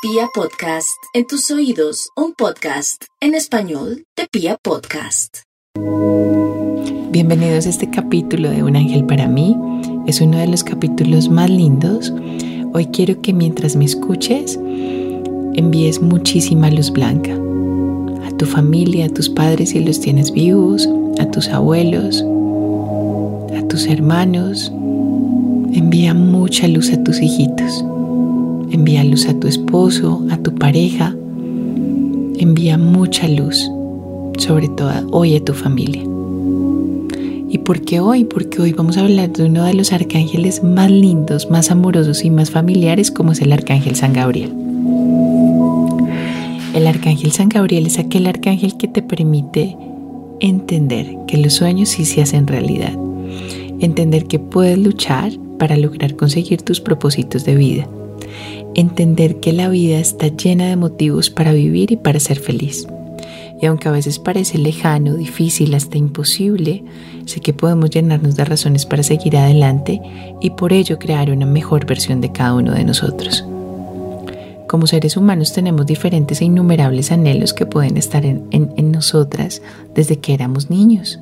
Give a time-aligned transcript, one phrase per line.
[0.00, 5.38] Pia Podcast, en tus oídos, un podcast en español de Pia Podcast.
[7.10, 9.56] Bienvenidos a este capítulo de Un ángel para mí.
[10.06, 12.12] Es uno de los capítulos más lindos.
[12.74, 14.54] Hoy quiero que mientras me escuches,
[15.54, 17.32] envíes muchísima luz blanca
[18.24, 20.88] a tu familia, a tus padres si los tienes vivos,
[21.18, 22.24] a tus abuelos,
[23.52, 24.70] a tus hermanos.
[25.72, 27.84] Envía mucha luz a tus hijitos.
[28.70, 31.16] Envía luz a tu esposo, a tu pareja.
[32.38, 33.70] Envía mucha luz,
[34.36, 36.02] sobre todo hoy a tu familia.
[37.48, 38.24] ¿Y por qué hoy?
[38.24, 42.30] Porque hoy vamos a hablar de uno de los arcángeles más lindos, más amorosos y
[42.30, 44.52] más familiares como es el arcángel San Gabriel.
[46.74, 49.78] El arcángel San Gabriel es aquel arcángel que te permite
[50.40, 52.92] entender que los sueños sí se hacen realidad.
[53.80, 57.88] Entender que puedes luchar para lograr conseguir tus propósitos de vida
[58.80, 62.86] entender que la vida está llena de motivos para vivir y para ser feliz.
[63.60, 66.84] Y aunque a veces parece lejano, difícil, hasta imposible,
[67.26, 70.00] sé que podemos llenarnos de razones para seguir adelante
[70.40, 73.44] y por ello crear una mejor versión de cada uno de nosotros.
[74.68, 79.60] Como seres humanos tenemos diferentes e innumerables anhelos que pueden estar en, en nosotras
[79.92, 81.18] desde que éramos niños.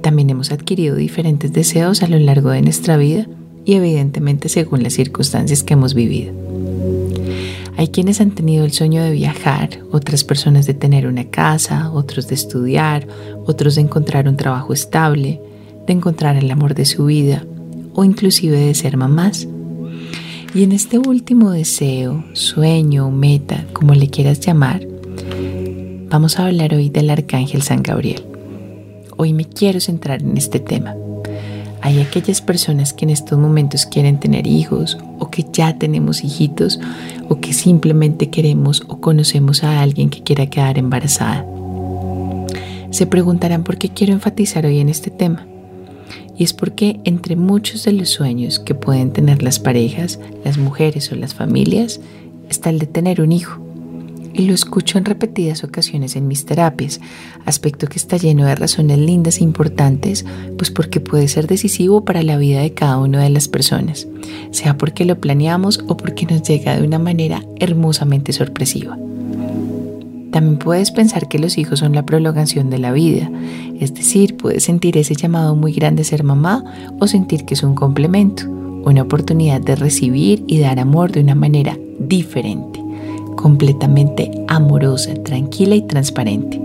[0.00, 3.26] También hemos adquirido diferentes deseos a lo largo de nuestra vida
[3.64, 6.51] y evidentemente según las circunstancias que hemos vivido.
[7.76, 12.28] Hay quienes han tenido el sueño de viajar, otras personas de tener una casa, otros
[12.28, 13.06] de estudiar,
[13.46, 15.40] otros de encontrar un trabajo estable,
[15.86, 17.44] de encontrar el amor de su vida
[17.94, 19.48] o inclusive de ser mamás.
[20.54, 24.86] Y en este último deseo, sueño, meta, como le quieras llamar,
[26.10, 28.22] vamos a hablar hoy del Arcángel San Gabriel.
[29.16, 30.94] Hoy me quiero centrar en este tema.
[31.82, 36.78] Hay aquellas personas que en estos momentos quieren tener hijos o que ya tenemos hijitos
[37.28, 41.44] o que simplemente queremos o conocemos a alguien que quiera quedar embarazada.
[42.90, 45.46] Se preguntarán por qué quiero enfatizar hoy en este tema.
[46.38, 51.10] Y es porque entre muchos de los sueños que pueden tener las parejas, las mujeres
[51.10, 52.00] o las familias,
[52.48, 53.60] está el de tener un hijo
[54.34, 57.00] y lo escucho en repetidas ocasiones en mis terapias,
[57.44, 60.24] aspecto que está lleno de razones lindas e importantes,
[60.56, 64.08] pues porque puede ser decisivo para la vida de cada una de las personas,
[64.50, 68.98] sea porque lo planeamos o porque nos llega de una manera hermosamente sorpresiva.
[70.30, 73.30] También puedes pensar que los hijos son la prolongación de la vida,
[73.78, 76.64] es decir, puedes sentir ese llamado muy grande ser mamá
[76.98, 78.48] o sentir que es un complemento,
[78.84, 82.81] una oportunidad de recibir y dar amor de una manera diferente
[83.36, 86.60] completamente amorosa, tranquila y transparente.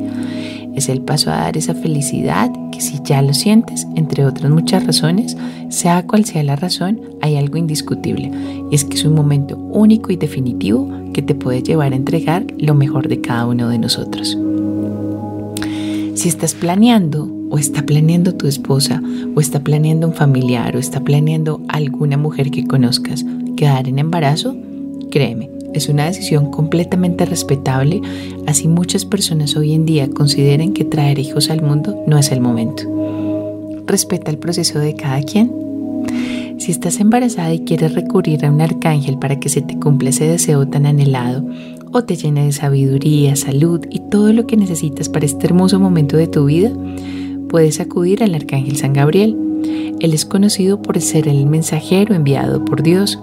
[0.75, 4.85] Es el paso a dar esa felicidad que si ya lo sientes, entre otras muchas
[4.85, 5.35] razones,
[5.69, 8.31] sea cual sea la razón, hay algo indiscutible.
[8.69, 12.45] Y es que es un momento único y definitivo que te puede llevar a entregar
[12.59, 14.37] lo mejor de cada uno de nosotros.
[16.13, 19.01] Si estás planeando o está planeando tu esposa
[19.35, 24.55] o está planeando un familiar o está planeando alguna mujer que conozcas quedar en embarazo,
[25.09, 28.01] créeme, es una decisión completamente respetable,
[28.45, 32.41] así muchas personas hoy en día consideren que traer hijos al mundo no es el
[32.41, 32.83] momento.
[33.85, 35.51] Respeta el proceso de cada quien.
[36.57, 40.27] Si estás embarazada y quieres recurrir a un arcángel para que se te cumpla ese
[40.27, 41.45] deseo tan anhelado,
[41.93, 46.17] o te llene de sabiduría, salud y todo lo que necesitas para este hermoso momento
[46.17, 46.71] de tu vida,
[47.49, 49.37] puedes acudir al arcángel San Gabriel.
[49.99, 53.19] Él es conocido por ser el mensajero enviado por Dios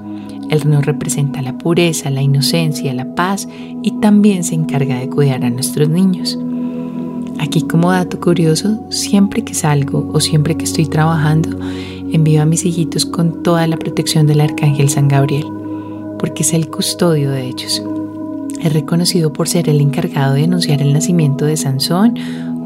[0.50, 3.48] él nos representa la pureza, la inocencia, la paz
[3.82, 6.38] y también se encarga de cuidar a nuestros niños.
[7.38, 11.50] Aquí como dato curioso, siempre que salgo o siempre que estoy trabajando,
[12.12, 15.46] envío a mis hijitos con toda la protección del Arcángel San Gabriel,
[16.18, 17.82] porque es el custodio de ellos.
[18.62, 22.14] Es reconocido por ser el encargado de anunciar el nacimiento de Sansón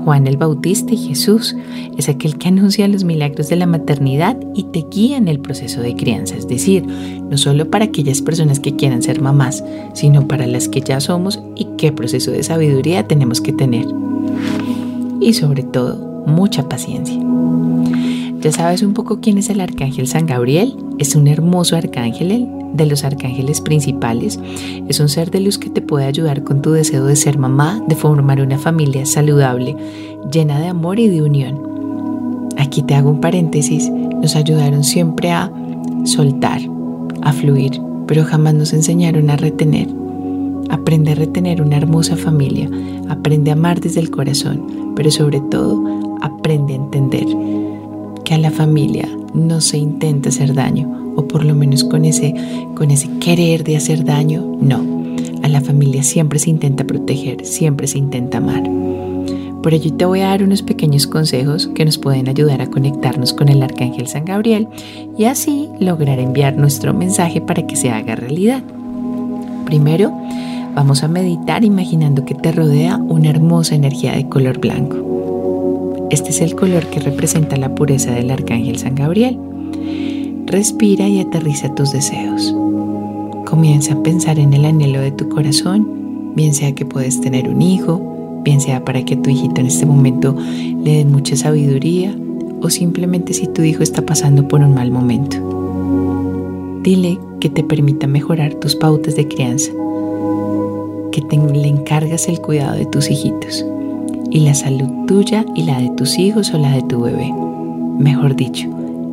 [0.04, 1.54] Juan el Bautista y Jesús
[1.98, 5.82] es aquel que anuncia los milagros de la maternidad y te guía en el proceso
[5.82, 6.82] de crianza, es decir,
[7.30, 11.40] no solo para aquellas personas que quieran ser mamás, sino para las que ya somos
[11.56, 13.86] y qué proceso de sabiduría tenemos que tener.
[15.20, 17.19] Y sobre todo, mucha paciencia.
[18.40, 20.76] ¿Ya sabes un poco quién es el arcángel San Gabriel?
[20.98, 24.38] Es un hermoso arcángel, de los arcángeles principales.
[24.88, 27.82] Es un ser de luz que te puede ayudar con tu deseo de ser mamá,
[27.88, 29.76] de formar una familia saludable,
[30.31, 32.48] llena de amor y de unión.
[32.56, 33.90] Aquí te hago un paréntesis.
[33.90, 35.50] Nos ayudaron siempre a
[36.04, 36.60] soltar,
[37.23, 39.88] a fluir, pero jamás nos enseñaron a retener.
[40.70, 42.69] Aprende a retener una hermosa familia,
[43.09, 45.82] aprende a amar desde el corazón, pero sobre todo
[46.20, 47.26] aprende a entender
[48.25, 52.35] que a la familia no se intenta hacer daño, o por lo menos con ese,
[52.75, 54.85] con ese querer de hacer daño, no.
[55.43, 58.62] a la familia siempre se intenta proteger, siempre se intenta amar.
[59.69, 63.35] Por ello te voy a dar unos pequeños consejos que nos pueden ayudar a conectarnos
[63.35, 64.67] con el Arcángel San Gabriel
[65.19, 68.62] y así lograr enviar nuestro mensaje para que se haga realidad.
[69.67, 70.11] Primero,
[70.75, 76.06] vamos a meditar imaginando que te rodea una hermosa energía de color blanco.
[76.09, 79.38] Este es el color que representa la pureza del Arcángel San Gabriel.
[80.47, 82.55] Respira y aterriza tus deseos.
[83.44, 87.61] Comienza a pensar en el anhelo de tu corazón, bien sea que puedes tener un
[87.61, 88.18] hijo,
[88.48, 90.34] bien sea para que tu hijito en este momento
[90.82, 92.16] le den mucha sabiduría
[92.62, 95.36] o simplemente si tu hijo está pasando por un mal momento.
[96.82, 99.70] Dile que te permita mejorar tus pautas de crianza,
[101.12, 103.66] que le encargas el cuidado de tus hijitos
[104.30, 107.30] y la salud tuya y la de tus hijos o la de tu bebé.
[107.98, 108.66] Mejor dicho,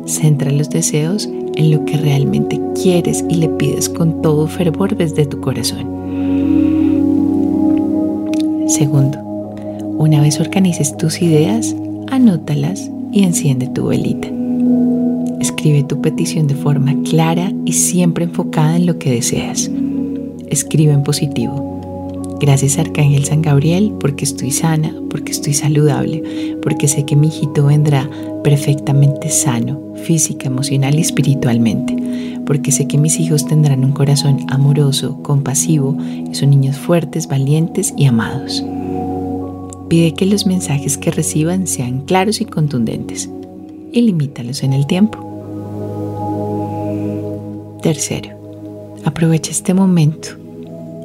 [0.06, 5.26] Centra los deseos en lo que realmente quieres y le pides con todo fervor desde
[5.26, 5.84] tu corazón.
[8.68, 9.25] Segundo,
[9.98, 11.74] una vez organices tus ideas,
[12.08, 14.28] anótalas y enciende tu velita.
[15.40, 19.70] Escribe tu petición de forma clara y siempre enfocada en lo que deseas.
[20.48, 22.36] Escribe en positivo.
[22.40, 26.22] Gracias Arcángel San Gabriel porque estoy sana, porque estoy saludable,
[26.62, 28.08] porque sé que mi hijito vendrá
[28.44, 31.96] perfectamente sano, física, emocional y espiritualmente,
[32.44, 35.96] porque sé que mis hijos tendrán un corazón amoroso, compasivo
[36.30, 38.62] y son niños fuertes, valientes y amados.
[39.88, 43.30] Pide que los mensajes que reciban sean claros y contundentes
[43.92, 45.22] y limítalos en el tiempo.
[47.82, 48.30] Tercero,
[49.04, 50.30] aprovecha este momento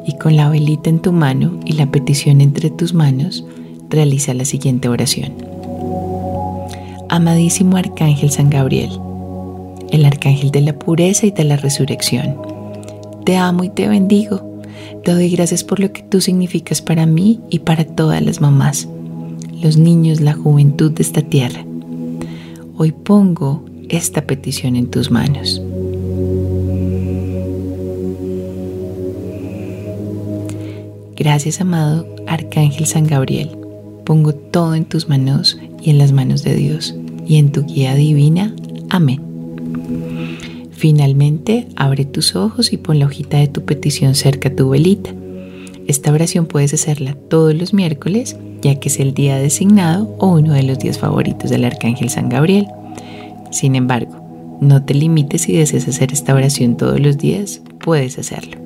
[0.06, 3.46] y con la velita en tu mano y la petición entre tus manos,
[3.90, 5.34] realiza la siguiente oración.
[7.10, 9.00] Amadísimo Arcángel San Gabriel,
[9.92, 12.38] el Arcángel de la pureza y de la resurrección,
[13.26, 14.51] te amo y te bendigo.
[15.04, 18.88] Te doy gracias por lo que tú significas para mí y para todas las mamás,
[19.62, 21.66] los niños, la juventud de esta tierra.
[22.78, 25.62] Hoy pongo esta petición en tus manos.
[31.16, 33.50] Gracias, amado Arcángel San Gabriel.
[34.06, 36.96] Pongo todo en tus manos y en las manos de Dios
[37.28, 38.56] y en tu guía divina.
[38.90, 39.31] Amén.
[40.82, 45.12] Finalmente, abre tus ojos y pon la hojita de tu petición cerca a tu velita.
[45.86, 50.54] Esta oración puedes hacerla todos los miércoles, ya que es el día designado o uno
[50.54, 52.66] de los días favoritos del Arcángel San Gabriel.
[53.52, 58.58] Sin embargo, no te limites si deseas hacer esta oración todos los días, puedes hacerlo.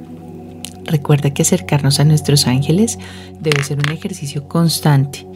[0.85, 2.97] Recuerda que acercarnos a nuestros ángeles
[3.41, 5.27] debe ser un ejercicio constante.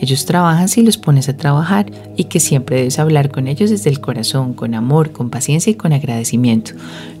[0.00, 3.90] Ellos trabajan si los pones a trabajar y que siempre debes hablar con ellos desde
[3.90, 6.72] el corazón, con amor, con paciencia y con agradecimiento.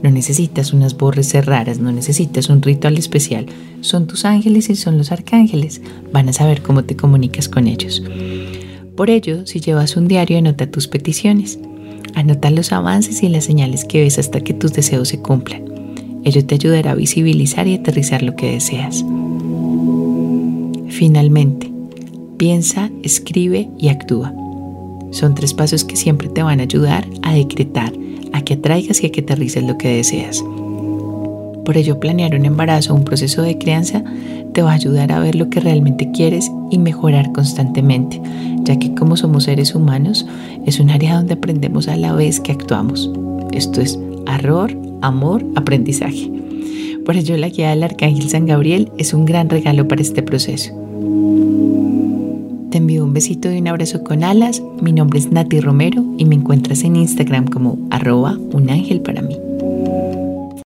[0.02, 3.46] No necesitas unas borres raras, no necesitas un ritual especial.
[3.80, 5.80] Son tus ángeles y son los arcángeles.
[6.12, 8.02] Van a saber cómo te comunicas con ellos.
[8.96, 11.58] Por ello, si llevas un diario, anota tus peticiones.
[12.14, 15.64] Anota los avances y las señales que ves hasta que tus deseos se cumplan.
[16.24, 19.04] Ello te ayudará a visibilizar y aterrizar lo que deseas.
[20.88, 21.67] Finalmente,
[22.38, 24.32] piensa, escribe y actúa.
[25.10, 27.92] Son tres pasos que siempre te van a ayudar a decretar,
[28.32, 30.42] a que atraigas y a que aterrices lo que deseas.
[31.64, 34.02] Por ello, planear un embarazo o un proceso de crianza
[34.54, 38.20] te va a ayudar a ver lo que realmente quieres y mejorar constantemente,
[38.62, 40.26] ya que como somos seres humanos,
[40.64, 43.10] es un área donde aprendemos a la vez que actuamos.
[43.52, 46.30] Esto es error, amor, aprendizaje.
[47.04, 50.72] Por ello la guía del Arcángel San Gabriel es un gran regalo para este proceso.
[52.70, 54.62] Te envío un besito y un abrazo con alas.
[54.82, 59.22] Mi nombre es Nati Romero y me encuentras en Instagram como arroba un ángel para
[59.22, 59.47] mí.